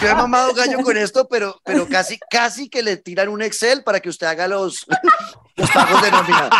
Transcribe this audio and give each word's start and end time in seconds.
yo 0.00 0.08
he 0.08 0.14
mamado 0.14 0.52
gallo 0.54 0.78
con 0.82 0.96
esto, 0.96 1.26
pero, 1.28 1.60
pero 1.64 1.86
casi, 1.88 2.18
casi 2.30 2.68
que 2.68 2.82
le 2.82 2.96
tiran 2.96 3.28
un 3.28 3.42
Excel 3.42 3.82
para 3.82 4.00
que 4.00 4.08
usted 4.08 4.26
haga 4.26 4.48
los, 4.48 4.86
los 5.56 5.70
pagos 5.70 6.02
de 6.02 6.10
nómina. 6.10 6.50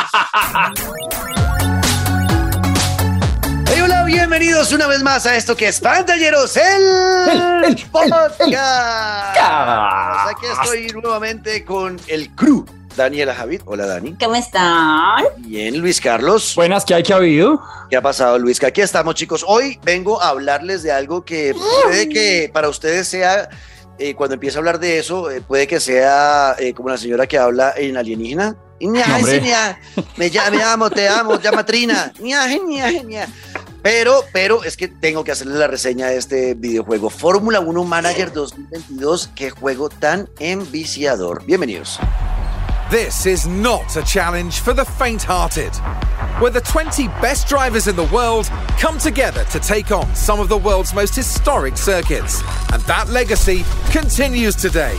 Hey, 3.67 3.81
hola, 3.83 4.05
bienvenidos 4.05 4.73
una 4.73 4.87
vez 4.87 5.03
más 5.03 5.27
a 5.27 5.37
esto 5.37 5.57
que 5.57 5.69
es 5.69 5.81
Pantalleros, 5.81 6.57
el, 6.57 7.65
el 7.65 7.77
podcast. 7.91 8.45
Aquí 9.37 10.47
estoy 10.47 10.87
nuevamente 11.03 11.65
con 11.65 11.99
el 12.07 12.31
crew. 12.35 12.65
Daniela 12.97 13.35
Javid. 13.35 13.63
Hola, 13.65 13.87
Dani. 13.87 14.17
¿Cómo 14.19 14.35
están? 14.35 15.25
Bien, 15.39 15.79
Luis 15.79 16.01
Carlos. 16.01 16.55
Buenas, 16.55 16.85
¿qué 16.85 16.95
hay 16.95 17.03
que 17.03 17.13
ha 17.13 17.17
habido? 17.17 17.61
¿Qué 17.91 17.97
ha 17.97 18.03
pasado, 18.03 18.39
Luis? 18.39 18.63
Aquí 18.63 18.81
estamos, 18.81 19.15
chicos. 19.15 19.45
Hoy 19.47 19.79
vengo 19.85 20.23
a 20.23 20.29
hablarles 20.29 20.83
de 20.83 20.93
algo 20.93 21.25
que 21.25 21.55
puede 21.85 22.09
que 22.09 22.51
para 22.53 22.69
ustedes 22.69 23.09
sea, 23.09 23.49
eh, 23.99 24.15
cuando 24.15 24.35
empiece 24.35 24.57
a 24.57 24.61
hablar 24.61 24.79
de 24.79 24.99
eso, 24.99 25.31
eh, 25.31 25.41
puede 25.41 25.67
que 25.67 25.81
sea 25.81 26.57
eh, 26.59 26.73
como 26.75 26.89
la 26.89 26.97
señora 26.97 27.27
que 27.27 27.39
habla 27.39 27.75
en 27.77 27.97
alienígena. 27.97 28.57
Me, 28.81 30.29
llamo, 30.29 30.57
me 30.57 30.63
amo, 30.63 30.91
te 30.91 31.09
amo, 31.09 31.41
llama 31.41 31.65
Trina. 31.65 32.13
Pero, 33.83 34.25
pero 34.33 34.65
es 34.65 34.77
que 34.77 34.89
tengo 34.89 35.25
que 35.25 35.33
hacerles 35.33 35.57
la 35.57 35.67
reseña 35.67 36.09
de 36.09 36.17
este 36.17 36.55
videojuego. 36.55 37.11
Fórmula 37.11 37.61
1 37.61 37.85
Manager 37.85 38.33
2022. 38.33 39.31
Qué 39.35 39.51
juego 39.51 39.89
tan 39.89 40.29
enviciador. 40.39 41.45
Bienvenidos. 41.45 42.01
This 42.91 43.25
is 43.25 43.47
not 43.47 43.97
a 43.97 44.03
challenge 44.03 44.61
for 44.61 44.75
the 44.75 44.85
faint 44.85 45.23
hearted, 45.23 45.75
where 46.41 46.51
the 46.51 46.61
20 46.61 47.09
best 47.21 47.49
drivers 47.49 47.89
in 47.89 47.97
the 47.97 48.05
world 48.05 48.47
come 48.79 48.99
together 48.99 49.45
to 49.45 49.59
take 49.59 49.91
on 49.91 50.15
some 50.15 50.39
of 50.39 50.49
the 50.49 50.59
world's 50.59 50.95
most 50.95 51.17
historic 51.17 51.79
circuits. 51.79 52.43
And 52.73 52.83
that 52.83 53.09
legacy 53.09 53.65
continues 53.91 54.55
today. 54.55 54.97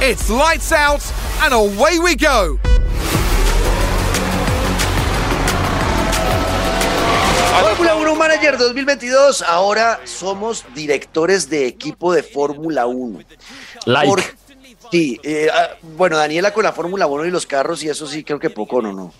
It's 0.00 0.30
lights 0.30 0.70
out 0.70 1.02
and 1.42 1.52
away 1.52 1.98
we 1.98 2.14
go! 2.14 2.58
Fórmula 7.62 7.96
1 7.96 8.18
Manager 8.18 8.56
2022. 8.56 9.42
Ahora 9.46 10.00
somos 10.04 10.64
directores 10.72 11.48
de 11.50 11.66
equipo 11.66 12.12
de 12.14 12.22
Fórmula 12.22 12.86
1. 12.86 13.24
Like. 13.86 14.41
Sí, 14.92 15.18
eh, 15.24 15.48
ah, 15.52 15.70
bueno, 15.96 16.16
Daniela 16.18 16.52
con 16.52 16.62
la 16.64 16.72
Fórmula 16.72 17.06
1 17.06 17.24
y 17.24 17.30
los 17.30 17.46
carros 17.46 17.82
y 17.82 17.88
eso 17.88 18.06
sí 18.06 18.22
creo 18.22 18.38
que 18.38 18.50
poco, 18.50 18.80
¿no? 18.82 18.92
no. 18.92 19.12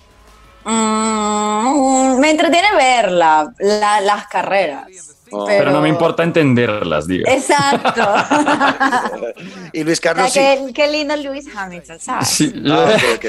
Mm, 0.65 2.21
me 2.21 2.31
entretiene 2.31 2.69
ver 2.77 3.11
la- 3.11 3.53
la- 3.59 4.01
las 4.01 4.27
carreras. 4.29 4.87
Oh. 5.31 5.47
Pero 5.47 5.71
no 5.71 5.81
me 5.81 5.89
importa 5.89 6.23
entenderlas, 6.23 7.07
diga. 7.09 7.33
Exacto. 7.33 8.03
Y 9.73 9.83
Luis 9.83 9.99
O 9.99 10.03
sea, 10.03 10.13
Carlos 10.15 10.33
sí. 10.33 10.39
qué, 10.41 10.73
qué 10.75 10.89
lindo 10.89 11.17
Lewis 11.17 11.47
Hamilton, 11.57 11.99
¿sabes? 11.99 12.29
Sí, 12.29 12.53
Ah, 12.55 12.61
yo, 12.63 12.85
ok, 12.85 13.03
ok. 13.17 13.27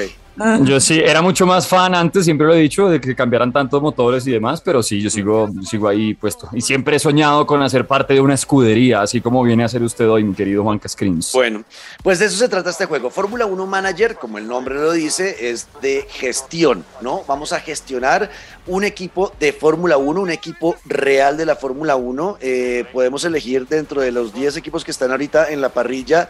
Yo 0.62 0.80
sí, 0.80 1.00
era 1.00 1.22
mucho 1.22 1.46
más 1.46 1.68
fan 1.68 1.94
antes, 1.94 2.24
siempre 2.24 2.46
lo 2.46 2.54
he 2.54 2.58
dicho, 2.58 2.88
de 2.88 3.00
que 3.00 3.14
cambiaran 3.14 3.52
tantos 3.52 3.80
motores 3.80 4.26
y 4.26 4.32
demás, 4.32 4.60
pero 4.60 4.82
sí, 4.82 5.00
yo 5.00 5.10
sigo, 5.10 5.48
sigo 5.62 5.88
ahí 5.88 6.14
puesto. 6.14 6.48
Y 6.52 6.60
siempre 6.60 6.96
he 6.96 6.98
soñado 6.98 7.46
con 7.46 7.62
hacer 7.62 7.86
parte 7.86 8.14
de 8.14 8.20
una 8.20 8.34
escudería, 8.34 9.02
así 9.02 9.20
como 9.20 9.42
viene 9.42 9.64
a 9.64 9.68
ser 9.68 9.82
usted 9.82 10.08
hoy, 10.08 10.24
mi 10.24 10.34
querido 10.34 10.62
Juan 10.62 10.78
Cascrins. 10.78 11.32
Bueno, 11.32 11.64
pues 12.02 12.18
de 12.18 12.26
eso 12.26 12.36
se 12.36 12.48
trata 12.48 12.70
este 12.70 12.86
juego. 12.86 13.10
Fórmula 13.10 13.46
1 13.46 13.66
Manager, 13.66 14.16
como 14.16 14.38
el 14.38 14.46
nombre 14.46 14.74
lo 14.74 14.92
dice, 14.92 15.50
es 15.50 15.68
de 15.80 16.06
gestión, 16.08 16.84
¿no? 17.00 17.22
Vamos 17.26 17.52
a 17.52 17.60
gestionar 17.60 18.30
un 18.66 18.84
equipo 18.84 19.32
de 19.38 19.52
Fórmula 19.52 19.96
1, 19.96 20.20
un 20.20 20.30
equipo 20.30 20.76
real 20.84 21.36
de 21.36 21.46
la 21.46 21.56
Fórmula 21.56 21.96
1. 21.96 22.38
Eh, 22.40 22.84
podemos 22.92 23.24
elegir 23.24 23.66
dentro 23.68 24.00
de 24.00 24.10
los 24.10 24.32
10 24.34 24.56
equipos 24.56 24.84
que 24.84 24.90
están 24.90 25.10
ahorita 25.10 25.50
en 25.50 25.60
la 25.60 25.68
parrilla 25.68 26.28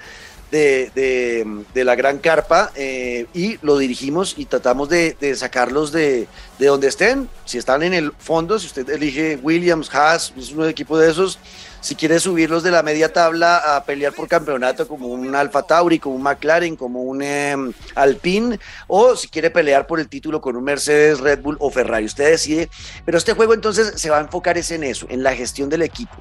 de, 0.50 0.90
de- 1.74 1.84
la 1.84 1.94
gran 1.96 2.18
carpa 2.18 2.70
eh, 2.76 3.26
y 3.34 3.58
lo 3.62 3.76
dirigimos 3.76 4.34
y 4.38 4.46
tratamos 4.46 4.88
de, 4.88 5.16
sacarlos 5.36 5.92
de, 5.92 6.26
de 6.58 6.66
donde 6.66 6.88
estén. 6.88 7.28
Si 7.44 7.58
están 7.58 7.82
en 7.82 7.92
el 7.94 8.12
fondo, 8.18 8.58
si 8.58 8.66
usted 8.66 8.88
elige 8.88 9.38
Williams, 9.42 9.94
Haas, 9.94 10.32
es 10.38 10.52
un 10.52 10.68
equipo 10.68 10.98
de 10.98 11.10
esos. 11.10 11.38
Si 11.80 11.94
quiere 11.96 12.18
subirlos 12.18 12.62
de 12.62 12.70
la 12.70 12.82
media 12.82 13.12
tabla 13.12 13.76
a 13.76 13.84
pelear 13.84 14.14
por 14.14 14.26
campeonato 14.26 14.88
como 14.88 15.08
un 15.08 15.34
Alfa 15.34 15.62
Tauri, 15.64 15.98
como 15.98 16.16
un 16.16 16.22
McLaren, 16.22 16.76
como 16.76 17.02
un 17.02 17.20
em, 17.20 17.74
Alpine, 17.94 18.58
o 18.86 19.14
si 19.16 19.28
quiere 19.28 19.50
pelear 19.50 19.86
por 19.86 20.00
el 20.00 20.08
título 20.08 20.40
con 20.40 20.56
un 20.56 20.64
Mercedes, 20.64 21.20
Red 21.20 21.40
Bull 21.42 21.58
o 21.60 21.70
Ferrari, 21.70 22.06
usted 22.06 22.30
decide. 22.30 22.70
Pero 23.04 23.18
este 23.18 23.34
juego 23.34 23.52
entonces 23.52 24.00
se 24.00 24.08
va 24.08 24.16
a 24.16 24.22
enfocar 24.22 24.56
es 24.56 24.70
en 24.70 24.82
eso, 24.84 25.06
en 25.10 25.22
la 25.22 25.34
gestión 25.36 25.68
del 25.68 25.82
equipo. 25.82 26.16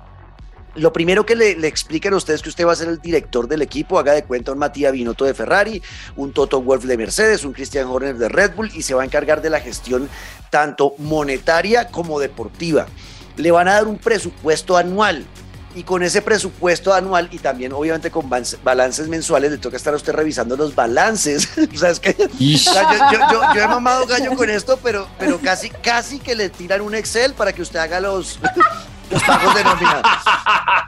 Lo 0.76 0.92
primero 0.92 1.24
que 1.26 1.36
le, 1.36 1.56
le 1.56 1.68
expliquen 1.68 2.14
a 2.14 2.18
ustedes 2.18 2.42
que 2.42 2.50
usted 2.50 2.66
va 2.66 2.74
a 2.74 2.76
ser 2.76 2.88
el 2.88 3.00
director 3.00 3.48
del 3.48 3.62
equipo, 3.62 4.00
haga 4.00 4.14
de 4.14 4.24
cuenta 4.24 4.52
un 4.52 4.58
Matías 4.58 4.92
Binotto 4.92 5.24
de 5.26 5.34
Ferrari, 5.36 5.82
un 6.16 6.34
Toto 6.34 6.62
Wolf 6.62 6.86
de 6.86 6.98
Mercedes, 6.98 7.44
un 7.46 7.54
Christian 7.54 7.88
Horner 7.88 8.18
de 8.18 8.28
Red 8.28 8.56
Bull 8.56 8.72
y 8.74 8.82
se 8.82 8.96
va 8.96 9.04
a 9.04 9.06
encargar 9.06 9.42
de 9.44 9.52
la 9.52 9.60
gestión 9.60 10.10
tanto 10.50 10.96
monetaria 10.98 11.88
como 11.90 12.20
deportiva. 12.20 12.88
Le 13.36 13.52
van 13.52 13.68
a 13.68 13.74
dar 13.74 13.88
un 13.88 14.00
presupuesto 14.00 14.76
anual 14.76 15.26
y 15.76 15.84
con 15.84 16.02
ese 16.04 16.22
presupuesto 16.22 16.94
anual 16.94 17.30
y 17.32 17.40
también 17.40 17.74
obviamente 17.74 18.12
con 18.12 18.30
balances 18.64 19.08
mensuales 19.08 19.52
le 19.52 19.58
toca 19.60 19.76
estar 19.78 19.94
a 19.94 19.98
usted 19.98 20.14
revisando 20.14 20.56
los 20.56 20.74
balances. 20.74 21.50
o 21.74 21.78
sea, 21.78 21.90
es 21.92 22.00
que 22.00 22.16
Ish. 22.40 22.68
o 22.68 22.74
sea, 22.74 23.12
yo, 23.12 23.18
yo- 23.20 23.28
yo- 23.32 23.56
yo 23.56 23.62
he 23.64 23.68
mamado 23.68 24.06
gallo 24.08 24.36
con 24.36 24.50
esto, 24.50 24.80
pero, 24.84 25.08
pero 25.20 25.40
casi, 25.40 25.70
casi 25.70 26.18
que 26.20 26.34
le 26.36 26.50
tiran 26.50 26.82
un 26.82 26.94
Excel 26.96 27.34
para 27.36 27.54
que 27.54 27.62
usted 27.64 27.80
haga 27.80 28.00
los, 28.00 28.40
los 29.14 29.64
nómina. 29.64 30.02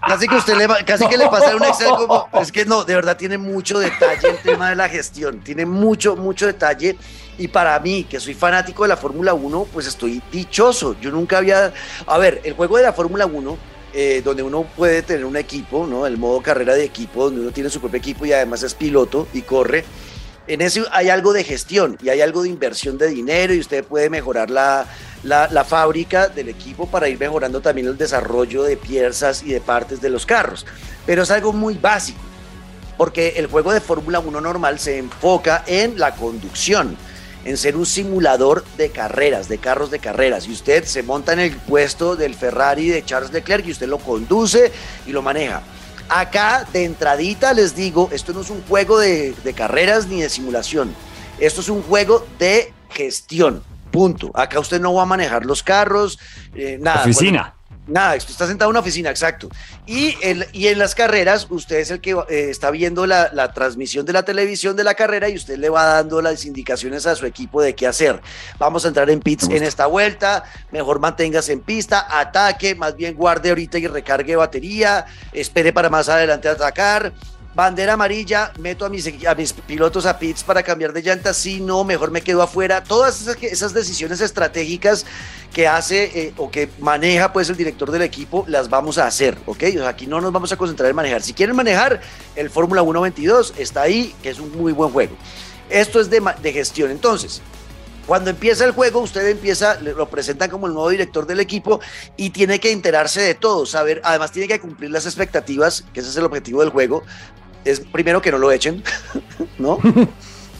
Casi 0.08 0.28
que 0.28 0.36
usted 0.36 0.56
le, 0.56 0.68
casi 0.86 1.08
que 1.08 1.18
le 1.18 1.26
un 1.26 1.64
Excel 1.64 1.90
como, 1.90 2.30
es 2.42 2.52
que 2.52 2.66
no, 2.66 2.84
de 2.84 2.96
verdad 2.96 3.18
tiene 3.18 3.38
mucho 3.38 3.80
detalle 3.80 4.30
el 4.30 4.38
tema 4.38 4.70
de 4.70 4.76
la 4.76 4.88
gestión, 4.90 5.40
tiene 5.42 5.66
mucho, 5.66 6.16
mucho 6.16 6.46
detalle. 6.46 6.98
Y 7.38 7.48
para 7.50 7.78
mí, 7.80 8.06
que 8.06 8.20
soy 8.20 8.34
fanático 8.34 8.84
de 8.84 8.90
la 8.90 8.98
Fórmula 8.98 9.34
1, 9.34 9.68
pues 9.74 9.88
estoy 9.88 10.22
dichoso. 10.32 10.96
Yo 11.02 11.12
nunca 11.12 11.40
había, 11.40 11.74
a 12.08 12.18
ver, 12.18 12.42
el 12.44 12.54
juego 12.54 12.78
de 12.78 12.84
la 12.84 12.94
Fórmula 12.94 13.26
1 13.26 13.76
eh, 13.98 14.22
donde 14.26 14.44
uno 14.44 14.64
puede 14.76 15.04
tener 15.04 15.24
un 15.24 15.38
equipo, 15.38 15.88
¿no? 15.88 16.06
El 16.06 16.18
modo 16.18 16.42
carrera 16.42 16.76
de 16.76 16.84
equipo, 16.84 17.26
donde 17.26 17.40
uno 17.40 17.52
tiene 17.52 17.70
su 17.70 17.80
propio 17.80 17.98
equipo 17.98 18.26
y 18.26 18.34
además 18.34 18.62
es 18.62 18.74
piloto 18.74 19.26
y 19.34 19.42
corre. 19.44 19.86
En 20.48 20.60
ese 20.60 20.84
hay 20.92 21.08
algo 21.08 21.32
de 21.32 21.46
gestión 21.46 21.98
y 22.04 22.10
hay 22.10 22.20
algo 22.20 22.44
de 22.44 22.50
inversión 22.50 22.98
de 22.98 23.08
dinero 23.08 23.54
y 23.54 23.60
usted 23.60 23.86
puede 23.86 24.10
mejorar 24.10 24.50
la, 24.50 24.86
la, 25.26 25.66
fábrica 25.66 26.28
del 26.28 26.50
equipo 26.50 26.88
para 26.88 27.10
ir 27.10 27.20
mejorando 27.20 27.60
también 27.60 27.88
el 27.88 27.98
desarrollo 27.98 28.64
de 28.64 28.78
piezas 28.78 29.44
y 29.44 29.52
de 29.52 29.60
partes 29.60 30.02
de 30.02 30.10
los 30.10 30.26
carros. 30.26 30.66
Pero 31.06 31.24
es 31.24 31.32
algo 31.32 31.52
muy 31.52 31.76
básico, 31.76 32.20
porque 32.98 33.34
el 33.38 33.48
juego 33.48 33.74
de 33.74 33.82
Fórmula 33.82 34.20
1 34.20 34.42
normal 34.42 34.80
se 34.80 35.00
enfoca 35.00 35.64
en 35.68 36.00
la 36.00 36.16
conducción, 36.16 36.96
en 37.44 37.58
ser 37.58 37.76
un 37.76 37.86
simulador 37.86 38.64
de 38.78 38.90
carreras, 38.92 39.50
de 39.50 39.58
carros 39.58 39.92
de 39.92 40.00
carreras. 40.00 40.48
Y 40.48 40.52
usted 40.52 40.86
se 40.86 41.04
monta 41.04 41.34
en 41.34 41.40
el 41.40 41.56
puesto 41.56 42.16
del 42.16 42.36
Ferrari 42.36 42.90
de 42.90 43.04
Charles 43.04 43.32
Leclerc 43.32 43.66
y 43.66 43.72
usted 43.72 43.88
lo 43.88 43.98
conduce 43.98 44.72
y 45.06 45.12
lo 45.12 45.22
maneja. 45.22 45.62
Acá, 46.08 46.68
de 46.72 46.86
entradita, 46.86 47.54
les 47.54 47.76
digo, 47.76 48.10
esto 48.12 48.32
no 48.32 48.42
es 48.42 48.52
un 48.52 48.62
juego 48.64 49.00
de 49.00 49.54
carreras 49.56 50.08
ni 50.08 50.22
de 50.22 50.30
simulación. 50.30 50.94
Esto 51.40 51.62
es 51.62 51.70
un 51.70 51.82
juego 51.82 52.26
de 52.38 52.72
gestión. 52.92 53.64
Punto. 53.96 54.32
Acá 54.34 54.60
usted 54.60 54.80
no 54.80 54.94
va 54.94 55.04
a 55.04 55.06
manejar 55.06 55.46
los 55.46 55.64
carros, 55.64 56.20
eh, 56.54 56.78
nada. 56.80 57.02
Oficina. 57.02 57.54
Nada, 57.88 58.16
usted 58.16 58.32
está 58.32 58.48
sentado 58.48 58.70
en 58.70 58.74
una 58.74 58.80
oficina, 58.80 59.12
exacto. 59.12 59.48
Y, 59.86 60.18
el, 60.24 60.48
y 60.54 60.68
en 60.68 60.80
las 60.80 60.96
carreras, 60.96 61.46
usted 61.52 61.78
es 61.78 61.92
el 61.92 62.02
que 62.02 62.12
eh, 62.30 62.50
está 62.50 62.72
viendo 62.72 63.06
la, 63.06 63.30
la 63.32 63.54
transmisión 63.54 64.08
de 64.08 64.14
la 64.14 64.24
televisión 64.24 64.76
de 64.76 64.84
la 64.84 64.96
carrera 64.96 65.30
y 65.30 65.36
usted 65.36 65.60
le 65.60 65.70
va 65.70 65.86
dando 65.86 66.20
las 66.20 66.46
indicaciones 66.46 67.06
a 67.06 67.16
su 67.16 67.28
equipo 67.28 67.62
de 67.62 67.76
qué 67.76 67.86
hacer. 67.86 68.20
Vamos 68.58 68.86
a 68.86 68.88
entrar 68.88 69.08
en 69.12 69.20
pits 69.20 69.48
en 69.50 69.62
esta 69.62 69.86
vuelta, 69.86 70.46
mejor 70.72 71.00
manténgase 71.00 71.54
en 71.54 71.62
pista, 71.62 72.08
ataque, 72.10 72.74
más 72.74 72.96
bien 72.96 73.14
guarde 73.14 73.50
ahorita 73.50 73.78
y 73.78 73.86
recargue 73.86 74.36
batería, 74.36 75.06
espere 75.32 75.72
para 75.72 75.92
más 75.92 76.10
adelante 76.10 76.50
atacar. 76.50 77.14
Bandera 77.56 77.94
amarilla, 77.94 78.52
meto 78.60 78.86
a 78.86 78.90
mis, 78.90 79.54
pilotos 79.66 80.06
a 80.06 80.20
pits 80.20 80.44
para 80.44 80.62
cambiar 80.62 80.92
de 80.92 81.02
llanta, 81.02 81.34
si 81.34 81.62
no, 81.62 81.86
mejor 81.86 82.12
me 82.12 82.22
quedo 82.22 82.42
afuera. 82.42 82.84
Todas 82.84 83.26
esas, 83.42 83.74
decisiones 83.74 84.20
estratégicas 84.20 85.06
que 85.54 85.66
hace 85.66 86.04
eh, 86.20 86.34
o 86.36 86.52
que 86.52 86.70
maneja 86.80 87.32
pues 87.32 87.50
el 87.50 87.56
director 87.56 87.92
del 87.92 88.02
equipo, 88.02 88.44
las 88.50 88.70
vamos 88.70 88.98
a 88.98 89.08
hacer, 89.08 89.38
¿ok? 89.46 89.64
O 89.70 89.80
sea, 89.80 89.88
aquí 89.88 90.06
no 90.06 90.20
nos 90.20 90.34
vamos 90.34 90.52
a 90.52 90.58
concentrar 90.58 90.90
en 90.90 90.98
manejar. 90.98 91.22
Si 91.22 91.34
quieren 91.34 91.56
manejar, 91.56 92.02
el 92.36 92.50
Fórmula 92.50 92.82
1 92.82 93.00
22 93.00 93.54
está 93.58 93.84
ahí, 93.84 94.14
que 94.22 94.32
es 94.32 94.40
un 94.40 94.52
muy 94.58 94.74
buen 94.74 94.92
juego. 94.92 95.16
Esto 95.70 96.02
es 96.02 96.10
de, 96.10 96.22
gestión. 96.52 96.92
Entonces, 96.92 97.42
cuando 98.06 98.32
empieza 98.32 98.66
el 98.66 98.72
juego, 98.72 99.00
usted 99.00 99.26
empieza, 99.30 99.80
lo 99.80 100.10
presentan 100.10 100.50
como 100.50 100.68
el 100.68 100.74
nuevo 100.74 100.90
director 100.90 101.26
del 101.26 101.40
equipo 101.40 101.80
y 102.18 102.32
tiene 102.32 102.60
que 102.60 102.74
enterarse 102.74 103.22
de 103.22 103.34
todo, 103.34 103.66
saber, 103.66 104.02
además 104.04 104.34
tiene 104.34 104.50
que 104.50 104.60
cumplir 104.60 104.92
las 104.92 105.06
expectativas, 105.06 105.86
que 105.94 106.02
ese 106.02 106.10
es 106.10 106.18
el 106.18 106.26
objetivo 106.26 106.60
del 106.60 106.70
juego. 106.70 107.04
Es 107.66 107.80
primero 107.82 108.22
que 108.22 108.32
no 108.32 108.38
lo 108.38 108.52
echen, 108.52 108.84
¿no? 109.60 109.80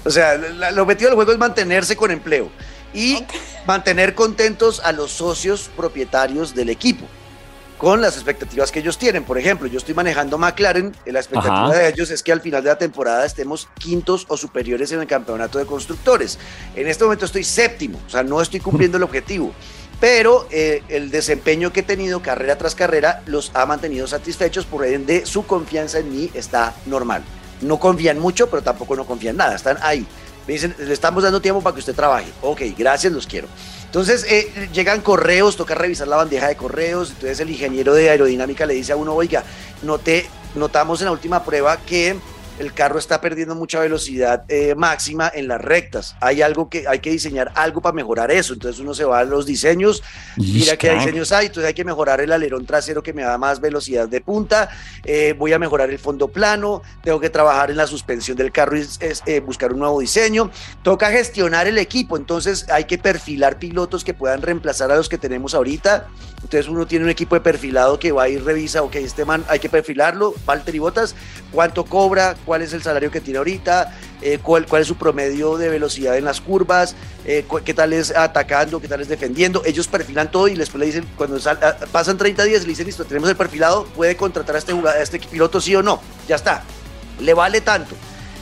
O 0.04 0.10
sea, 0.10 0.36
la- 0.38 0.70
el 0.70 0.80
objetivo 0.80 1.10
del 1.10 1.16
juego 1.16 1.32
es 1.32 1.38
mantenerse 1.38 1.96
con 1.96 2.12
empleo 2.12 2.50
y 2.94 3.24
mantener 3.66 4.16
contentos 4.16 4.80
a 4.84 4.92
los 4.92 5.12
socios 5.12 5.70
propietarios 5.76 6.54
del 6.56 6.70
equipo. 6.70 7.06
con 7.78 8.00
las 8.00 8.16
expectativas 8.16 8.72
que 8.72 8.80
ellos 8.80 8.98
tienen. 8.98 9.26
Por 9.26 9.38
ejemplo, 9.38 9.68
yo 9.68 9.78
estoy 9.80 9.94
manejando 9.94 10.38
McLaren, 10.38 10.96
y 11.06 11.12
la 11.12 11.20
expectativa 11.20 11.66
Ajá. 11.68 11.76
de 11.78 11.90
ellos 11.90 12.10
es 12.10 12.24
que 12.24 12.32
al 12.32 12.40
final 12.40 12.64
de 12.64 12.70
la 12.70 12.78
temporada 12.78 13.26
estemos 13.26 13.68
quintos 13.78 14.26
o 14.30 14.38
superiores 14.38 14.94
en 14.94 15.02
el 15.02 15.08
campeonato 15.08 15.60
de 15.60 15.66
constructores. 15.66 16.40
En 16.74 16.88
este 16.88 17.04
momento 17.04 17.26
estoy 17.26 17.44
séptimo, 17.44 18.00
o 18.08 18.10
sea, 18.10 18.24
no 18.24 18.42
estoy 18.42 18.62
cumpliendo 18.62 18.96
el 18.96 19.04
objetivo. 19.04 19.52
Pero 20.00 20.48
eh, 20.52 20.84
el 20.90 21.10
desempeño 21.10 21.72
que 21.72 21.80
he 21.80 21.84
tenido 21.84 22.22
carrera 22.22 22.58
tras 22.58 22.76
carrera 22.76 23.22
los 23.26 23.52
ha 23.54 23.66
mantenido 23.66 24.08
satisfechos, 24.08 24.66
por 24.66 24.86
ende 24.86 25.26
su 25.26 25.46
confianza 25.46 26.00
en 26.00 26.12
mí 26.12 26.30
está 26.34 26.74
normal. 26.86 27.24
No 27.62 27.80
confían 27.80 28.20
mucho, 28.20 28.50
pero 28.50 28.62
tampoco 28.62 28.96
no 28.96 29.06
confían 29.06 29.38
nada, 29.38 29.56
están 29.56 29.78
ahí. 29.82 30.06
Me 30.48 30.54
dicen, 30.54 30.76
le 30.78 30.94
estamos 30.94 31.24
dando 31.24 31.42
tiempo 31.42 31.62
para 31.62 31.74
que 31.74 31.80
usted 31.80 31.96
trabaje. 31.96 32.32
Ok, 32.42 32.62
gracias, 32.78 33.12
los 33.12 33.26
quiero. 33.26 33.48
Entonces 33.86 34.26
eh, 34.30 34.70
llegan 34.74 35.02
correos, 35.02 35.56
toca 35.56 35.74
revisar 35.74 36.08
la 36.08 36.18
bandeja 36.18 36.48
de 36.50 36.58
correos. 36.58 37.12
Entonces 37.12 37.40
el 37.40 37.50
ingeniero 37.50 37.94
de 37.94 38.10
aerodinámica 38.10 38.66
le 38.66 38.74
dice 38.74 38.92
a 38.92 38.98
uno, 38.98 39.16
oiga, 39.16 39.44
noté, 39.82 40.28
notamos 40.54 41.00
en 41.02 41.06
la 41.06 41.12
última 41.14 41.44
prueba 41.44 41.78
que 41.78 42.18
el 42.60 42.74
carro 42.74 43.00
está 43.00 43.20
perdiendo 43.22 43.56
mucha 43.56 43.80
velocidad 43.80 44.44
eh, 44.48 44.76
máxima 44.76 45.32
en 45.34 45.48
las 45.48 45.60
rectas. 45.62 46.16
Hay 46.22 46.42
algo 46.42 46.70
que 46.70 46.88
hay 46.88 47.00
que 47.00 47.12
diseñar 47.12 47.52
algo 47.56 47.82
para 47.82 47.94
mejorar 47.94 48.32
eso. 48.32 48.54
Entonces 48.54 48.80
uno 48.82 48.94
se 48.94 49.04
va 49.04 49.20
a 49.20 49.24
los 49.26 49.46
diseños, 49.46 50.02
mira 50.38 50.78
qué 50.78 50.88
diseños 51.06 51.32
hay. 51.32 51.48
Entonces 51.48 51.68
hay 51.68 51.74
que 51.74 51.84
mejorar 51.84 52.22
el 52.22 52.32
alerón 52.32 52.66
trasero 52.66 53.04
que 53.04 53.14
me 53.14 53.24
da 53.24 53.38
más 53.38 53.60
velocidad 53.60 54.08
de 54.08 54.22
punta. 54.22 54.70
Eh, 55.04 55.34
voy 55.38 55.54
a 55.54 55.60
mejorar 55.60 55.90
el 55.90 56.00
fondo 56.00 56.28
plano. 56.30 56.82
Tengo 57.04 57.20
que 57.20 57.30
trabajar 57.30 57.72
en 57.72 57.78
la 57.78 57.88
suspensión 57.88 58.38
del 58.38 58.52
carro 58.52 58.78
y 58.78 58.82
es- 58.82 59.24
eh, 59.26 59.40
buscar 59.42 59.74
un 59.74 59.80
nuevo 59.80 60.00
diseño. 60.00 60.50
Toca 60.84 61.10
gestionar 61.12 61.68
el 61.68 61.78
equipo. 61.78 62.16
Entonces 62.18 62.66
hay 62.70 62.86
que 62.86 62.98
perfilar 62.98 63.60
pilotos 63.60 64.04
que 64.04 64.14
puedan 64.14 64.42
reemplazar 64.42 64.92
a 64.92 64.96
los 64.96 65.10
que 65.10 65.18
tenemos 65.18 65.54
ahorita. 65.54 66.08
Entonces 66.44 66.68
uno 66.70 66.86
tiene 66.86 67.06
un 67.06 67.10
equipo 67.12 67.34
de 67.36 67.42
perfilado 67.42 67.98
que 68.00 68.12
va 68.12 68.30
y 68.30 68.38
revisa, 68.38 68.84
ok, 68.84 68.96
este 68.98 69.26
man 69.26 69.44
hay 69.48 69.58
que 69.58 69.68
perfilarlo, 69.68 70.36
Valtteri 70.46 70.78
Bottas, 70.78 71.16
cuánto 71.52 71.86
cobra, 71.86 72.36
cuál 72.46 72.62
es 72.62 72.74
el 72.74 72.84
salario 72.84 73.12
que 73.12 73.22
tiene 73.22 73.38
ahorita, 73.40 73.94
eh, 74.22 74.40
cuál, 74.42 74.66
cuál 74.66 74.84
es 74.84 74.88
su 74.88 74.96
promedio 74.96 75.58
de 75.58 75.70
velocidad 75.70 76.18
en 76.18 76.26
las 76.26 76.42
curvas, 76.42 76.96
eh, 77.26 77.46
qué 77.64 77.74
tal 77.74 77.94
es 77.94 78.16
atacando, 78.16 78.80
qué 78.80 78.88
tal 78.88 79.02
es 79.02 79.08
defendiendo. 79.08 79.64
Ellos 79.66 79.88
perfilan 79.88 80.32
todo 80.32 80.48
y 80.48 80.56
después 80.56 80.80
le 80.80 80.86
dicen, 80.86 81.06
cuando 81.18 81.38
ah, 81.46 81.78
pasan 81.92 82.18
30 82.18 82.44
días, 82.44 82.62
le 82.62 82.70
dicen, 82.70 82.86
listo, 82.86 83.06
tenemos 83.06 83.30
el 83.30 83.36
perfilado, 83.36 83.86
puede 83.86 84.16
contratar 84.16 84.56
a 84.56 84.60
este, 84.60 84.74
a 84.74 85.02
este 85.02 85.20
piloto 85.20 85.60
sí 85.60 85.76
o 85.76 85.84
no, 85.84 86.02
ya 86.28 86.36
está, 86.36 86.64
le 87.20 87.34
vale 87.34 87.62
tanto. 87.62 87.96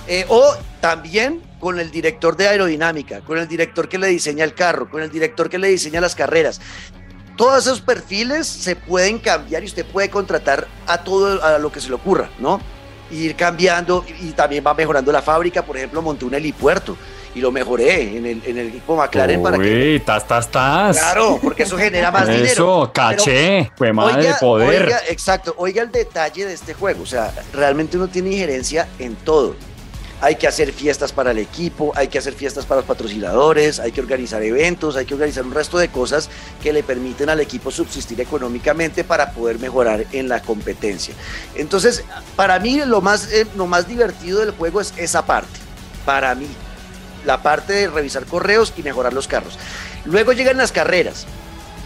Eh, 0.08 0.26
o 0.28 0.54
también 0.82 1.42
con 1.60 1.80
el 1.80 1.90
director 1.90 2.36
de 2.36 2.50
aerodinámica, 2.50 3.22
con 3.22 3.38
el 3.38 3.48
director 3.48 3.88
que 3.88 3.98
le 3.98 4.08
diseña 4.08 4.44
el 4.44 4.54
carro, 4.54 4.90
con 4.90 5.02
el 5.02 5.10
director 5.10 5.50
que 5.50 5.58
le 5.58 5.70
diseña 5.70 6.02
las 6.02 6.14
carreras. 6.14 6.60
Todos 7.38 7.66
esos 7.66 7.82
perfiles 7.82 8.46
se 8.46 8.76
pueden 8.76 9.18
cambiar 9.18 9.64
y 9.64 9.68
usted 9.68 9.86
puede 9.86 10.10
contratar 10.10 10.68
a 10.86 11.04
todo 11.04 11.44
a 11.44 11.58
lo 11.58 11.72
que 11.72 11.80
se 11.80 11.88
le 11.88 11.96
ocurra, 11.96 12.30
¿no? 12.38 12.60
Ir 13.12 13.36
cambiando 13.36 14.06
y 14.22 14.32
también 14.32 14.64
va 14.66 14.74
mejorando 14.74 15.12
la 15.12 15.22
fábrica. 15.22 15.64
Por 15.64 15.78
ejemplo, 15.78 16.02
monté 16.02 16.26
un 16.26 16.34
helipuerto 16.34 16.98
y 17.36 17.42
lo 17.42 17.52
mejoré 17.52 18.18
en 18.18 18.26
el, 18.26 18.42
en 18.46 18.58
el 18.58 18.68
equipo 18.68 18.96
McLaren 18.96 19.42
para 19.42 19.58
que. 19.58 19.94
Uy, 19.94 20.00
tas, 20.00 20.28
tas, 20.28 20.50
tas. 20.50 20.98
Claro, 20.98 21.40
porque 21.42 21.64
eso 21.64 21.78
genera 21.78 22.12
más 22.12 22.28
dinero. 22.28 22.46
Eso, 22.46 22.92
caché, 22.94 23.72
fue 23.76 23.92
madre 23.92 24.20
Oiga, 24.20 24.34
de 24.34 24.40
poder. 24.40 24.84
oiga, 24.84 25.02
exacto. 25.08 25.56
Oiga 25.58 25.82
el 25.82 25.92
detalle 25.92 26.46
de 26.46 26.54
este 26.54 26.74
juego. 26.74 27.04
O 27.04 27.08
sea, 27.08 27.34
realmente 27.54 27.98
uno 27.98 28.08
tiene 28.08 28.32
injerencia 28.32 28.88
en 29.00 29.16
todo. 29.16 29.56
Hay 30.24 30.38
que 30.38 30.48
hacer 30.48 30.72
fiestas 30.72 31.12
para 31.12 31.32
el 31.32 31.38
equipo, 31.38 31.92
hay 31.98 32.08
que 32.08 32.18
hacer 32.18 32.34
fiestas 32.34 32.66
para 32.66 32.80
los 32.80 32.88
patrocinadores, 32.88 33.82
hay 33.82 33.92
que 33.92 34.00
organizar 34.00 34.42
eventos, 34.42 34.96
hay 34.96 35.06
que 35.06 35.16
organizar 35.16 35.44
un 35.44 35.54
resto 35.54 35.78
de 35.78 35.90
cosas 35.90 36.30
que 36.62 36.72
le 36.72 36.82
permiten 36.82 37.28
al 37.28 37.42
equipo 37.42 37.72
subsistir 37.72 38.22
económicamente 38.22 39.04
para 39.04 39.34
poder 39.34 39.60
mejorar 39.60 40.06
en 40.14 40.30
la 40.30 40.42
competencia. 40.42 41.14
Entonces, 41.56 42.06
para 42.38 42.58
mí 42.60 42.80
lo 42.86 43.02
más, 43.02 43.34
eh, 43.34 43.46
lo 43.58 43.68
más 43.68 43.86
divertido 43.86 44.40
del 44.40 44.52
juego 44.52 44.80
es 44.80 44.94
esa 44.96 45.26
parte. 45.26 45.60
Para 46.06 46.34
mí, 46.36 46.48
la 47.26 47.44
parte 47.44 47.74
de 47.74 47.88
revisar 47.90 48.26
correos 48.26 48.72
y 48.78 48.82
mejorar 48.82 49.12
los 49.12 49.28
carros. 49.28 49.60
Luego 50.06 50.32
llegan 50.32 50.56
las 50.56 50.72
carreras. 50.72 51.26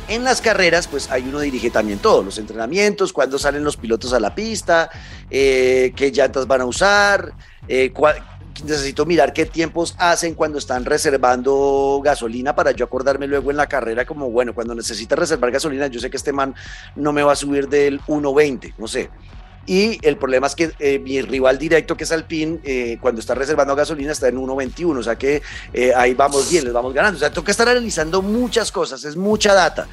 En 0.10 0.24
las 0.24 0.40
carreras, 0.40 0.88
pues 0.88 1.12
ahí 1.12 1.26
uno 1.28 1.42
dirige 1.42 1.70
también 1.70 2.00
todo, 2.00 2.24
los 2.24 2.38
entrenamientos, 2.38 3.12
cuándo 3.12 3.38
salen 3.38 3.66
los 3.66 3.76
pilotos 3.76 4.14
a 4.14 4.22
la 4.22 4.34
pista, 4.34 4.90
eh, 5.30 5.92
qué 5.98 6.12
llantas 6.12 6.48
van 6.48 6.62
a 6.62 6.66
usar, 6.66 7.34
eh, 7.68 7.92
necesito 8.64 9.06
mirar 9.06 9.34
qué 9.34 9.46
tiempos 9.46 9.96
hacen 9.98 10.34
cuando 10.34 10.60
están 10.60 10.86
reservando 10.86 12.00
gasolina 12.02 12.56
para 12.56 12.72
yo 12.72 12.86
acordarme 12.86 13.28
luego 13.28 13.52
en 13.52 13.58
la 13.58 13.68
carrera 13.68 14.06
como, 14.06 14.30
bueno, 14.30 14.54
cuando 14.54 14.74
necesita 14.74 15.18
reservar 15.18 15.52
gasolina, 15.52 15.88
yo 15.88 16.00
sé 16.00 16.10
que 16.10 16.18
este 16.18 16.32
man 16.32 16.56
no 16.96 17.12
me 17.12 17.24
va 17.24 17.34
a 17.34 17.36
subir 17.36 17.68
del 17.68 18.00
1.20, 18.02 18.76
no 18.78 18.88
sé. 18.88 19.10
Y 19.70 20.00
el 20.02 20.16
problema 20.18 20.48
es 20.48 20.56
que 20.56 20.72
eh, 20.80 20.98
mi 20.98 21.22
rival 21.22 21.58
directo, 21.60 21.98
que 21.98 22.06
es 22.06 22.12
Alpine, 22.14 22.60
eh, 22.64 22.98
cuando 23.02 23.20
está 23.20 23.36
reservando 23.36 23.76
gasolina 23.76 24.14
está 24.14 24.30
en 24.30 24.38
1.21, 24.38 24.98
o 24.98 25.04
sea 25.04 25.18
que 25.18 25.42
eh, 25.74 25.92
ahí 25.94 26.14
vamos 26.14 26.50
bien, 26.50 26.64
les 26.64 26.72
vamos 26.72 26.94
ganando. 26.94 27.18
O 27.18 27.20
sea, 27.20 27.30
tengo 27.30 27.44
que 27.44 27.52
estar 27.52 27.68
analizando 27.68 28.22
muchas 28.22 28.72
cosas, 28.72 29.04
es 29.04 29.18
mucha 29.18 29.54
data. 29.54 29.88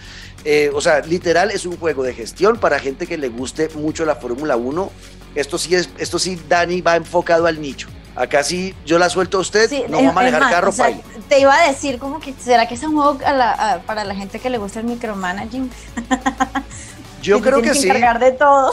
Eh, 0.44 0.70
o 0.72 0.80
sea, 0.80 1.00
literal 1.00 1.50
es 1.50 1.66
un 1.66 1.76
juego 1.76 2.04
de 2.04 2.14
gestión 2.14 2.56
para 2.58 2.78
gente 2.78 3.06
que 3.08 3.18
le 3.18 3.28
guste 3.30 3.68
mucho 3.74 4.04
la 4.04 4.14
Fórmula 4.14 4.56
1. 4.56 4.92
Esto 5.34 5.58
sí, 5.58 5.74
es, 5.74 5.88
esto 5.98 6.20
sí, 6.20 6.40
Dani 6.48 6.80
va 6.80 6.94
enfocado 6.94 7.46
al 7.46 7.60
nicho. 7.60 7.88
Acá 8.14 8.44
sí, 8.44 8.76
yo 8.86 9.00
la 9.00 9.10
suelto 9.10 9.38
a 9.38 9.40
usted, 9.40 9.68
Sí, 9.68 9.82
no 9.88 10.00
va 10.04 10.10
a 10.10 10.12
manejar 10.12 10.40
más, 10.40 10.52
carro, 10.52 10.68
o 10.68 10.72
sea. 10.72 10.96
Te 11.28 11.40
iba 11.40 11.52
a 11.52 11.66
decir 11.66 11.98
como 11.98 12.20
que, 12.20 12.32
¿será 12.40 12.68
que 12.68 12.74
es 12.76 12.82
un 12.84 12.92
juego 12.94 13.18
a 13.26 13.32
la- 13.32 13.50
a- 13.52 13.80
para 13.82 14.04
la 14.04 14.14
gente 14.14 14.38
que 14.38 14.50
le 14.50 14.58
gusta 14.58 14.78
el 14.78 14.86
micromanaging? 14.86 15.68
Yo 17.22 17.38
Que 17.38 17.42
creo 17.42 17.60
tiene 17.60 17.72
que 17.72 17.80
sí. 17.82 17.88
encargar 17.88 18.20
de 18.20 18.30
todo. 18.32 18.70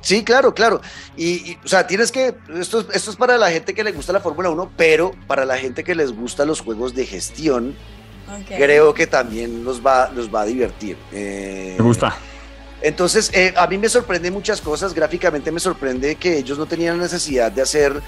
Sí, 0.00 0.24
claro, 0.24 0.54
claro. 0.54 0.80
Y, 1.16 1.52
y, 1.52 1.58
o 1.64 1.68
sea, 1.68 1.86
tienes 1.86 2.10
que, 2.12 2.34
esto, 2.58 2.80
es- 2.80 2.86
esto 2.94 3.10
es 3.10 3.16
para 3.16 3.38
la 3.38 3.50
gente 3.50 3.74
que 3.74 3.84
le 3.84 3.92
gusta 3.92 4.12
la 4.12 4.20
Fórmula 4.20 4.50
1, 4.50 4.72
pero 4.76 5.12
para 5.26 5.44
la 5.44 5.56
gente 5.58 5.84
que 5.84 5.94
les 5.94 6.12
gusta 6.12 6.44
los 6.44 6.60
juegos 6.60 6.94
de 6.94 7.06
gestión, 7.06 7.74
creo 8.56 8.94
que 8.94 9.06
también 9.06 9.64
los 9.64 9.84
va, 9.84 10.10
los 10.10 10.34
va 10.34 10.42
a 10.42 10.44
divertir. 10.46 10.96
Eh, 11.12 11.74
Me 11.78 11.84
gusta. 11.84 12.16
Entonces, 12.80 13.30
eh, 13.34 13.54
a 13.56 13.66
mí 13.68 13.78
me 13.78 13.88
sorprende 13.88 14.30
muchas 14.30 14.60
cosas. 14.60 14.92
Gráficamente 14.94 15.52
me 15.52 15.60
sorprende 15.60 16.16
que 16.16 16.38
ellos 16.38 16.58
no 16.58 16.66
tenían 16.66 16.98
necesidad 16.98 17.52
de 17.52 17.62
hacer 17.62 18.00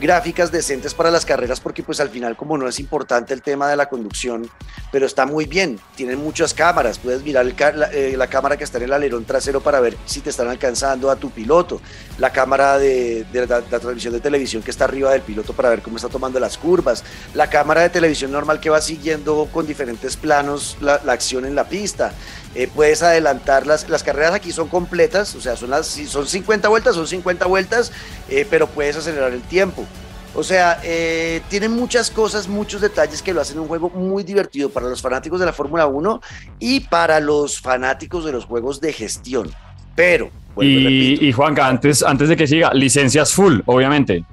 gráficas 0.00 0.50
decentes 0.50 0.94
para 0.94 1.10
las 1.10 1.24
carreras 1.24 1.60
porque 1.60 1.82
pues 1.82 2.00
al 2.00 2.08
final 2.08 2.36
como 2.36 2.58
no 2.58 2.66
es 2.66 2.80
importante 2.80 3.34
el 3.34 3.42
tema 3.42 3.68
de 3.68 3.76
la 3.76 3.88
conducción, 3.88 4.50
pero 4.90 5.06
está 5.06 5.26
muy 5.26 5.44
bien, 5.44 5.78
tienen 5.94 6.18
muchas 6.18 6.54
cámaras, 6.54 6.98
puedes 6.98 7.22
mirar 7.22 7.46
eh, 7.92 8.14
la 8.16 8.26
cámara 8.26 8.56
que 8.56 8.64
está 8.64 8.78
en 8.78 8.84
el 8.84 8.92
alerón 8.92 9.24
trasero 9.24 9.60
para 9.60 9.80
ver 9.80 9.96
si 10.06 10.20
te 10.20 10.30
están 10.30 10.48
alcanzando 10.48 11.10
a 11.10 11.16
tu 11.16 11.30
piloto, 11.30 11.80
la 12.18 12.32
cámara 12.32 12.78
de, 12.78 13.26
la 13.32 13.60
transmisión 13.62 14.14
de 14.14 14.20
televisión 14.20 14.62
que 14.62 14.70
está 14.70 14.84
arriba 14.84 15.12
del 15.12 15.22
piloto 15.22 15.52
para 15.52 15.68
ver 15.68 15.82
cómo 15.82 15.96
está 15.96 16.08
tomando 16.08 16.40
las 16.40 16.58
curvas, 16.58 17.04
la 17.34 17.48
cámara 17.48 17.82
de 17.82 17.90
televisión 17.90 18.32
normal 18.32 18.58
que 18.58 18.70
va 18.70 18.80
siguiendo 18.80 19.48
con 19.52 19.66
diferentes 19.66 20.16
planos 20.16 20.78
la, 20.80 21.00
la 21.04 21.12
acción 21.12 21.44
en 21.44 21.54
la 21.54 21.68
pista, 21.68 22.12
eh, 22.54 22.68
puedes 22.74 23.02
adelantar 23.02 23.66
las, 23.66 23.88
las 23.88 24.02
carreras 24.02 24.34
aquí 24.34 24.50
son 24.52 24.68
completas, 24.68 25.34
o 25.34 25.40
sea, 25.40 25.56
son, 25.56 25.70
las, 25.70 25.86
si 25.86 26.06
son 26.06 26.26
50 26.26 26.68
vueltas, 26.68 26.94
son 26.94 27.06
50 27.06 27.46
vueltas, 27.46 27.92
eh, 28.28 28.46
pero 28.48 28.66
puedes 28.66 28.96
acelerar 28.96 29.32
el 29.32 29.42
tiempo. 29.42 29.84
O 30.34 30.44
sea, 30.44 30.80
eh, 30.84 31.42
tiene 31.48 31.68
muchas 31.68 32.08
cosas, 32.10 32.46
muchos 32.46 32.80
detalles 32.80 33.20
que 33.20 33.34
lo 33.34 33.40
hacen 33.40 33.58
un 33.58 33.66
juego 33.66 33.90
muy 33.90 34.22
divertido 34.22 34.70
para 34.70 34.88
los 34.88 35.02
fanáticos 35.02 35.40
de 35.40 35.46
la 35.46 35.52
Fórmula 35.52 35.86
1 35.86 36.20
y 36.60 36.80
para 36.80 37.18
los 37.18 37.60
fanáticos 37.60 38.24
de 38.24 38.30
los 38.32 38.44
juegos 38.44 38.80
de 38.80 38.92
gestión. 38.92 39.50
Pero, 39.96 40.30
vuelvo 40.54 40.70
y 40.88 41.18
Y, 41.20 41.32
Juanca, 41.32 41.66
antes, 41.66 42.02
antes 42.04 42.28
de 42.28 42.36
que 42.36 42.46
siga, 42.46 42.72
licencias 42.72 43.32
full, 43.32 43.58
obviamente. 43.66 44.24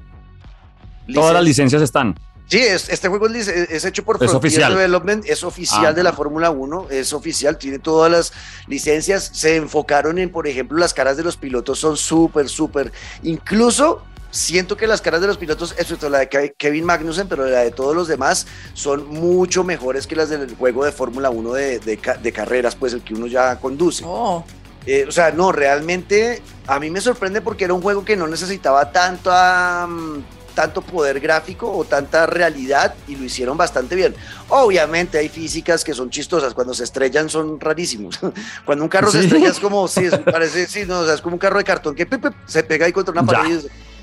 Todas 1.13 1.33
las 1.33 1.41
licen- 1.43 1.45
licencias 1.45 1.81
están. 1.81 2.15
Sí, 2.47 2.59
es- 2.59 2.87
este 2.89 3.07
juego 3.09 3.27
es, 3.27 3.83
hecho 3.85 4.03
por 4.03 4.15
Es 4.15 4.29
Frontier 4.31 4.37
oficial. 4.37 4.73
Development, 4.73 5.25
es 5.27 5.43
oficial 5.43 5.87
Ah. 5.87 5.93
de 5.93 6.03
la 6.03 6.13
Fórmula 6.13 6.49
1, 6.49 6.87
es 6.89 7.11
oficial, 7.13 7.57
tiene 7.57 7.77
todas 7.79 8.09
las 8.11 8.31
licencias, 8.67 9.29
se 9.33 9.57
enfocaron 9.57 10.17
en, 10.17 10.31
por 10.31 10.47
ejemplo, 10.47 10.77
las 10.77 10.93
caras 10.93 11.17
de 11.17 11.23
los 11.23 11.35
pilotos 11.37 11.79
son 11.79 11.97
súper, 11.97 12.47
súper, 12.47 12.91
incluso 13.23 14.01
siento 14.31 14.77
que 14.77 14.87
las 14.87 15.01
caras 15.01 15.21
de 15.21 15.27
los 15.27 15.37
pilotos, 15.37 15.73
excepto 15.77 16.09
la 16.09 16.19
de 16.19 16.29
Ke- 16.29 16.53
Kevin 16.57 16.85
Magnussen, 16.85 17.27
pero 17.27 17.45
la 17.47 17.59
de 17.59 17.71
todos 17.71 17.95
los 17.95 18.07
demás, 18.07 18.45
son 18.73 19.07
mucho 19.07 19.63
mejores 19.63 20.05
que 20.07 20.15
las 20.15 20.29
del 20.29 20.55
juego 20.55 20.85
de 20.85 20.91
Fórmula 20.91 21.29
1 21.29 21.53
de, 21.53 21.79
de 21.79 21.97
ca- 21.97 22.15
de 22.17 22.31
carreras, 22.31 22.75
pues 22.75 22.93
el 22.93 23.01
que 23.03 23.13
uno 23.13 23.27
ya 23.27 23.57
conduce. 23.59 24.03
Oh. 24.05 24.45
Eh, 24.85 25.05
o 25.07 25.11
sea, 25.11 25.31
no, 25.31 25.51
realmente 25.51 26.41
a 26.65 26.79
mí 26.79 26.89
me 26.89 27.01
sorprende 27.01 27.41
porque 27.41 27.65
era 27.65 27.73
un 27.73 27.81
juego 27.81 28.05
que 28.05 28.15
no 28.15 28.25
necesitaba 28.27 28.91
tanto, 28.91 29.31
am, 29.31 30.23
tanto 30.57 30.81
poder 30.81 31.19
gráfico 31.19 31.71
o 31.71 31.83
tanta 31.83 32.25
realidad 32.25 32.95
y 33.07 33.15
lo 33.15 33.23
hicieron 33.25 33.55
bastante 33.55 33.95
bien. 33.95 34.15
Obviamente 34.49 35.19
hay 35.19 35.29
físicas 35.29 35.83
que 35.83 35.93
son 35.93 36.09
chistosas, 36.09 36.55
cuando 36.55 36.73
se 36.73 36.83
estrellan 36.83 37.29
son 37.29 37.59
rarísimos. 37.59 38.19
Cuando 38.65 38.83
un 38.83 38.89
carro 38.89 39.11
se 39.11 39.19
Sí. 39.19 39.25
estrella 39.27 39.49
es 39.49 39.59
como, 39.59 39.87
sí, 39.87 40.05
es- 40.05 40.17
parece, 40.17 40.65
sí, 40.65 40.81
no, 40.87 41.01
o 41.01 41.05
sea, 41.05 41.13
es 41.13 41.21
como 41.21 41.35
un 41.35 41.39
carro 41.39 41.59
de 41.59 41.63
cartón 41.63 41.93
que 41.93 42.07
pip, 42.07 42.23
pip, 42.23 42.33
se 42.47 42.63
pega 42.63 42.87
ahí 42.87 42.91
contra 42.91 43.11
una 43.11 43.23
pared. 43.23 43.59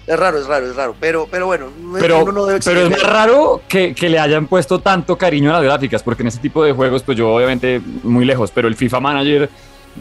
Es, 0.07 0.17
raro, 0.19 0.39
es 0.39 0.47
raro, 0.47 0.67
es 0.71 0.77
raro, 0.77 0.95
pero, 1.01 1.27
pero 1.29 1.47
bueno, 1.47 1.71
Pero, 1.95 2.23
uno 2.23 2.31
no 2.31 2.47
debe 2.47 2.61
pero 2.65 2.83
es 2.83 2.91
más 2.91 3.03
raro 3.03 3.63
que, 3.67 3.93
que 3.97 4.09
le 4.09 4.21
hayan 4.21 4.47
puesto 4.47 4.79
tanto 4.79 5.19
cariño 5.19 5.51
a 5.51 5.55
las 5.55 5.63
gráficas, 5.65 6.05
porque 6.05 6.23
en 6.23 6.29
ese 6.29 6.39
tipo 6.39 6.63
de 6.63 6.73
juegos, 6.73 7.03
pues 7.03 7.19
yo 7.19 7.35
obviamente 7.35 7.81
muy 8.05 8.25
lejos, 8.25 8.53
pero 8.55 8.69
el 8.69 8.77
FIFA 8.77 9.01
Manager 9.01 9.51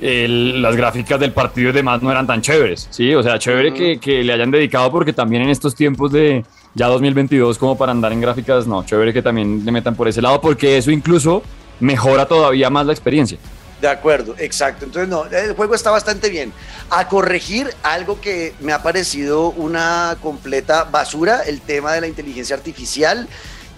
el- 0.01 0.62
las 0.62 0.75
gráficas 0.75 1.19
del 1.19 1.31
partido 1.31 1.69
y 1.69 1.73
demás 1.73 2.01
no 2.01 2.12
eran 2.12 2.27
tan 2.27 2.41
chéveres, 2.41 2.88
¿sí? 2.89 3.13
O 3.15 3.23
sea, 3.23 3.38
chévere 3.39 3.73
que, 3.73 4.00
que 4.00 4.23
le 4.23 4.33
hayan 4.33 4.51
dedicado 4.51 4.91
porque 4.91 5.13
también 5.13 5.43
en 5.43 5.50
estos 5.50 5.75
tiempos 5.75 6.12
de 6.12 6.43
ya 6.75 6.88
2022 6.88 7.57
como 7.57 7.77
para 7.77 7.91
andar 7.91 8.12
en 8.12 8.21
gráficas, 8.21 8.65
no, 8.67 8.83
chévere 8.85 9.13
que 9.13 9.21
también 9.21 9.63
le 9.63 9.71
metan 9.71 9.95
por 9.95 10.07
ese 10.07 10.21
lado 10.21 10.41
porque 10.41 10.77
eso 10.77 10.91
incluso 10.91 11.43
mejora 11.79 12.25
todavía 12.25 12.69
más 12.69 12.85
la 12.85 12.93
experiencia. 12.93 13.38
De 13.81 13.89
acuerdo, 13.89 14.33
exacto. 14.39 14.85
Entonces, 14.85 15.09
no, 15.09 15.25
el 15.25 15.53
juego 15.55 15.75
está 15.75 15.91
bastante 15.91 16.29
bien. 16.29 16.53
A 16.89 17.09
corregir 17.09 17.67
algo 17.83 18.21
que 18.21 18.53
me 18.62 18.71
ha 18.71 18.81
parecido 18.81 19.50
una 19.50 20.15
completa 20.21 20.85
basura, 20.85 21.41
el 21.45 21.59
tema 21.59 21.91
de 21.91 22.00
la 22.00 22.07
inteligencia 22.07 22.55
artificial 22.55 23.27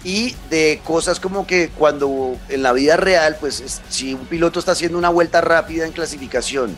y 0.04 0.36
de 0.50 0.80
cosas 0.84 1.18
como 1.20 1.46
que 1.46 1.68
cuando 1.70 2.36
en 2.48 2.62
la 2.62 2.72
vida 2.72 2.96
real, 2.96 3.36
pues 3.40 3.60
es- 3.60 3.80
si 3.88 4.14
un 4.14 4.26
piloto 4.26 4.58
está 4.60 4.72
haciendo 4.72 4.98
una 4.98 5.08
vuelta 5.08 5.40
rápida 5.40 5.84
en 5.86 5.92
clasificación 5.92 6.76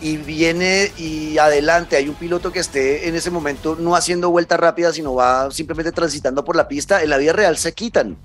y 0.00 0.16
viene 0.16 0.92
y 0.96 1.38
adelante 1.38 1.96
hay 1.96 2.08
un 2.08 2.14
piloto 2.14 2.52
que 2.52 2.60
esté 2.60 3.08
en 3.08 3.16
ese 3.16 3.30
momento 3.30 3.76
no 3.80 3.96
haciendo 3.96 4.30
vuelta 4.30 4.56
rápida, 4.56 4.92
sino 4.92 5.14
va 5.14 5.50
simplemente 5.50 5.90
transitando 5.92 6.44
por 6.44 6.54
la 6.54 6.68
pista, 6.68 7.02
en 7.02 7.10
la 7.10 7.16
vida 7.18 7.32
real 7.32 7.56
se 7.58 7.72
quitan. 7.72 8.16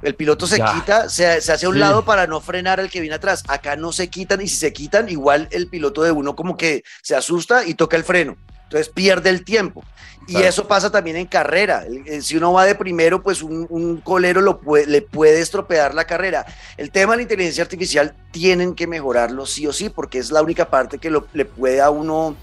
El 0.00 0.14
piloto 0.16 0.48
se 0.48 0.58
Ya. 0.58 0.72
quita, 0.74 1.08
se, 1.08 1.40
se 1.40 1.52
hace 1.52 1.66
a 1.66 1.68
un 1.68 1.76
Sí. 1.76 1.80
lado 1.80 2.04
para 2.04 2.26
no 2.26 2.40
frenar 2.40 2.80
al 2.80 2.90
que 2.90 3.00
viene 3.00 3.14
atrás. 3.14 3.44
Acá 3.46 3.76
no 3.76 3.92
se 3.92 4.08
quitan 4.08 4.40
y 4.40 4.48
si 4.48 4.56
se 4.56 4.72
quitan, 4.72 5.08
igual 5.08 5.46
el 5.52 5.68
piloto 5.68 6.02
de 6.02 6.10
uno 6.10 6.34
como 6.34 6.56
que 6.56 6.82
se 7.02 7.14
asusta 7.14 7.64
y 7.64 7.74
toca 7.74 7.96
el 7.96 8.02
freno. 8.02 8.36
Entonces 8.72 8.88
pierde 8.90 9.28
el 9.28 9.44
tiempo. 9.44 9.84
Y 10.26 10.32
Claro. 10.32 10.48
eso 10.48 10.66
pasa 10.66 10.90
también 10.90 11.16
en 11.18 11.26
carrera. 11.26 11.84
Si 12.22 12.36
uno 12.38 12.54
va 12.54 12.64
de 12.64 12.74
primero, 12.74 13.22
pues 13.22 13.42
un, 13.42 13.66
un 13.68 14.00
colero 14.00 14.40
lo 14.40 14.60
puede- 14.60 14.86
le 14.86 15.02
puede 15.02 15.40
estropear 15.42 15.94
la 15.94 16.06
carrera. 16.06 16.46
El 16.78 16.90
tema 16.90 17.12
de 17.12 17.16
la 17.18 17.22
inteligencia 17.24 17.62
artificial 17.64 18.14
tienen 18.30 18.74
que 18.74 18.86
mejorarlo 18.86 19.44
sí 19.44 19.66
o 19.66 19.74
sí, 19.74 19.90
porque 19.90 20.18
es 20.18 20.30
la 20.30 20.40
única 20.40 20.70
parte 20.70 20.98
que 20.98 21.10
lo- 21.10 21.26
le 21.34 21.44
puede 21.44 21.82
a 21.82 21.90
uno 21.90 22.34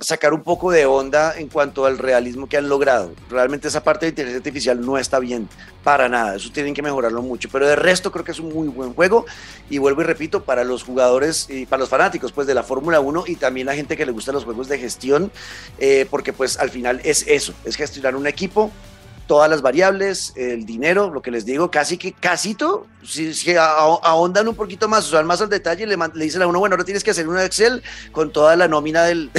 sacar 0.00 0.34
un 0.34 0.42
poco 0.42 0.70
de 0.70 0.86
onda 0.86 1.34
en 1.36 1.48
cuanto 1.48 1.86
al 1.86 1.98
realismo 1.98 2.48
que 2.48 2.56
han 2.56 2.68
logrado. 2.68 3.12
Realmente 3.30 3.68
esa 3.68 3.82
parte 3.82 4.06
de 4.06 4.10
inteligencia 4.10 4.38
artificial 4.38 4.80
no 4.84 4.98
está 4.98 5.18
bien 5.18 5.48
para 5.82 6.08
nada, 6.08 6.36
eso 6.36 6.50
tienen 6.52 6.74
que 6.74 6.82
mejorarlo 6.82 7.22
mucho, 7.22 7.48
pero 7.50 7.66
de 7.66 7.74
resto 7.74 8.12
creo 8.12 8.24
que 8.24 8.30
es 8.30 8.38
un 8.38 8.52
muy 8.52 8.68
buen 8.68 8.94
juego 8.94 9.26
y 9.68 9.78
vuelvo 9.78 10.02
y 10.02 10.04
repito, 10.04 10.44
para 10.44 10.62
los 10.62 10.84
jugadores 10.84 11.48
y 11.50 11.66
para 11.66 11.80
los 11.80 11.88
fanáticos 11.88 12.30
pues 12.30 12.46
de 12.46 12.54
la 12.54 12.62
Fórmula 12.62 13.00
1 13.00 13.24
y 13.26 13.36
también 13.36 13.66
la 13.66 13.74
gente 13.74 13.96
que 13.96 14.06
le 14.06 14.12
gustan 14.12 14.34
los 14.34 14.44
juegos 14.44 14.68
de 14.68 14.78
gestión, 14.78 15.32
eh, 15.78 16.06
porque 16.08 16.32
pues 16.32 16.58
al 16.58 16.70
final 16.70 17.00
es 17.02 17.24
eso, 17.26 17.52
es 17.64 17.76
gestionar 17.76 18.14
un 18.14 18.26
equipo, 18.26 18.70
todas 19.32 19.48
las 19.48 19.62
variables, 19.62 20.34
el 20.36 20.66
dinero, 20.66 21.08
lo 21.08 21.22
que 21.22 21.30
les 21.30 21.46
digo, 21.46 21.70
casi 21.70 21.96
que 21.96 22.12
casito, 22.12 22.86
si, 23.02 23.32
si 23.32 23.56
ahondan 23.56 24.46
un 24.46 24.54
poquito 24.54 24.88
más, 24.88 25.06
o 25.06 25.10
sea, 25.10 25.22
más 25.22 25.40
al 25.40 25.48
detalle, 25.48 25.86
le, 25.86 25.96
le 25.96 26.24
dicen 26.26 26.42
a 26.42 26.46
uno, 26.46 26.58
bueno, 26.58 26.74
ahora 26.74 26.84
tienes 26.84 27.02
que 27.02 27.12
hacer 27.12 27.26
un 27.26 27.38
Excel 27.38 27.82
con 28.12 28.30
toda 28.30 28.56
la 28.56 28.68
nómina 28.68 29.04
del, 29.04 29.30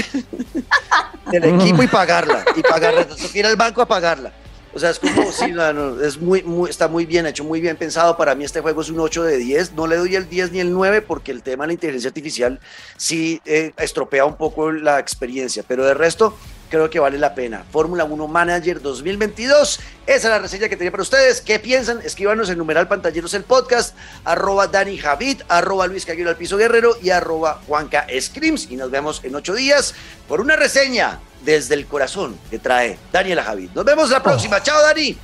del 1.32 1.44
equipo 1.44 1.84
y 1.84 1.88
pagarla, 1.88 2.44
y 2.56 2.64
pagarla, 2.64 3.08
toca 3.08 3.38
ir 3.38 3.46
al 3.46 3.56
banco 3.56 3.84
a 3.84 3.86
pagarla. 3.86 4.34
O 4.74 4.80
sea, 4.80 4.90
es 4.90 4.98
como, 4.98 5.32
sí, 5.32 5.52
no, 5.52 5.72
no, 5.72 6.02
es 6.02 6.20
muy, 6.20 6.42
muy, 6.42 6.72
está 6.72 6.88
muy 6.88 7.06
bien 7.06 7.28
hecho, 7.28 7.44
muy 7.44 7.62
bien 7.62 7.78
pensado. 7.78 8.18
Para 8.18 8.34
mí 8.34 8.46
este 8.46 8.62
juego 8.62 8.82
es 8.82 8.90
un 8.90 9.00
8 9.00 9.26
de 9.26 9.38
10. 9.38 9.74
No 9.74 9.86
le 9.86 9.98
doy 9.98 10.16
el 10.16 10.28
10 10.28 10.54
ni 10.54 10.60
el 10.60 10.74
9 10.74 11.04
porque 11.04 11.32
el 11.32 11.44
tema 11.44 11.66
de 11.66 11.68
la 11.68 11.74
inteligencia 11.74 12.08
artificial 12.08 12.60
sí 12.98 13.40
eh, 13.46 13.74
estropea 13.78 14.26
un 14.26 14.38
poco 14.38 14.72
la 14.72 14.98
experiencia. 14.98 15.64
Pero 15.68 15.86
de 15.86 15.94
resto, 15.94 16.36
creo 16.74 16.90
que 16.90 17.00
vale 17.00 17.20
la 17.20 17.36
pena. 17.36 17.64
Fórmula 17.72 18.04
1 18.04 18.28
Manager 18.28 18.82
2022. 18.82 19.80
Esa 20.08 20.16
es 20.16 20.24
la 20.24 20.40
reseña 20.40 20.68
que 20.68 20.76
tenía 20.76 20.90
para 20.90 21.04
ustedes. 21.04 21.40
¿Qué 21.40 21.60
piensan? 21.60 22.02
Escríbanos 22.04 22.50
en 22.50 22.58
numeral 22.58 22.88
pantalleros 22.88 23.36
el 23.36 23.44
podcast, 23.44 23.96
arroba 24.26 24.66
Dani 24.66 24.98
Javid, 24.98 25.44
arroba 25.50 25.86
Luis 25.86 26.04
Caguero 26.04 26.32
al 26.32 26.36
Piso 26.36 26.58
Guerrero 26.58 26.98
y 27.00 27.12
arroba 27.12 27.62
Juanca 27.68 28.08
Scrims. 28.20 28.72
Y 28.72 28.76
nos 28.76 28.90
vemos 28.90 29.24
en 29.24 29.36
ocho 29.36 29.54
días 29.54 29.94
por 30.28 30.42
una 30.42 30.56
reseña 30.56 31.20
desde 31.46 31.76
el 31.76 31.86
corazón 31.86 32.40
que 32.50 32.58
trae 32.58 32.98
Daniela 33.12 33.44
Javid. 33.44 33.70
Nos 33.76 33.86
vemos 33.86 34.10
la 34.10 34.24
próxima. 34.24 34.64
Chao, 34.64 34.82
Dani. 34.82 35.16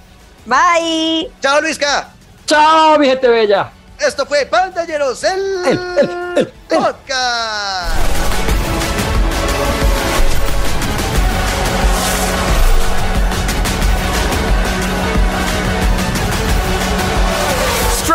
Bye. 0.45 1.31
Chao, 1.41 1.61
Luisca. 1.61 2.11
¡Chao, 2.45 2.99
mi 2.99 3.07
gente 3.07 3.27
bella! 3.27 3.71
Esto 3.99 4.23
fue 4.27 4.45
Pantalleros, 4.45 5.23
el, 5.23 6.47
podcast. 6.69 7.88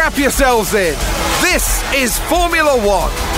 Strap 0.05 0.19
yourselves 0.19 0.75
in. 0.75 0.99
This 1.41 1.83
is 1.95 2.19
Formula 2.29 2.77
One. 2.87 3.34